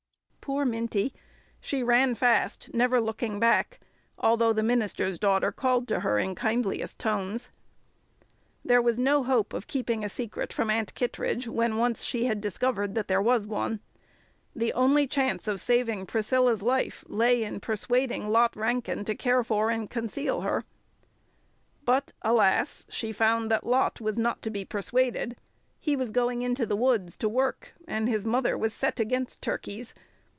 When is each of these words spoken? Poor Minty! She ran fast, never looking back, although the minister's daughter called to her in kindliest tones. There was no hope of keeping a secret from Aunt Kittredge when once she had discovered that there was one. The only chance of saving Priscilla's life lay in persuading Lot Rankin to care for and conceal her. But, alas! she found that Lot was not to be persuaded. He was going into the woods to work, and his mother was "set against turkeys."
Poor 0.43 0.65
Minty! 0.65 1.13
She 1.61 1.81
ran 1.81 2.13
fast, 2.13 2.73
never 2.73 2.99
looking 2.99 3.39
back, 3.39 3.79
although 4.19 4.51
the 4.51 4.61
minister's 4.63 5.17
daughter 5.17 5.49
called 5.49 5.87
to 5.87 6.01
her 6.01 6.19
in 6.19 6.35
kindliest 6.35 6.99
tones. 6.99 7.49
There 8.65 8.81
was 8.81 8.97
no 8.99 9.23
hope 9.23 9.53
of 9.53 9.67
keeping 9.67 10.03
a 10.03 10.09
secret 10.09 10.51
from 10.51 10.69
Aunt 10.69 10.93
Kittredge 10.93 11.47
when 11.47 11.77
once 11.77 12.03
she 12.03 12.25
had 12.25 12.41
discovered 12.41 12.95
that 12.95 13.07
there 13.07 13.21
was 13.21 13.47
one. 13.47 13.79
The 14.53 14.73
only 14.73 15.07
chance 15.07 15.47
of 15.47 15.61
saving 15.61 16.05
Priscilla's 16.07 16.61
life 16.61 17.05
lay 17.07 17.45
in 17.45 17.61
persuading 17.61 18.27
Lot 18.29 18.53
Rankin 18.57 19.05
to 19.05 19.15
care 19.15 19.45
for 19.45 19.69
and 19.69 19.89
conceal 19.89 20.41
her. 20.41 20.65
But, 21.85 22.11
alas! 22.23 22.85
she 22.89 23.13
found 23.13 23.49
that 23.51 23.65
Lot 23.65 24.01
was 24.01 24.17
not 24.17 24.41
to 24.41 24.49
be 24.49 24.65
persuaded. 24.65 25.37
He 25.79 25.95
was 25.95 26.11
going 26.11 26.41
into 26.41 26.65
the 26.65 26.75
woods 26.75 27.15
to 27.17 27.29
work, 27.29 27.73
and 27.87 28.09
his 28.09 28.25
mother 28.25 28.57
was 28.57 28.73
"set 28.73 28.99
against 28.99 29.41
turkeys." 29.41 29.93